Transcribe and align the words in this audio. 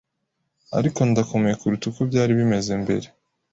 Ariko 0.77 0.99
ndakomeye 1.09 1.55
kuruta 1.59 1.85
uko 1.87 2.01
byari 2.09 2.31
bimeze 2.39 2.71
mbere 2.83 3.07